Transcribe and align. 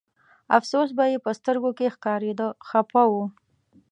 افسوس 0.57 0.89
به 0.97 1.03
یې 1.11 1.17
په 1.25 1.31
سترګو 1.39 1.69
کې 1.77 1.93
ښکارېده 1.95 2.47
خپه 2.67 3.03
و. 3.11 3.13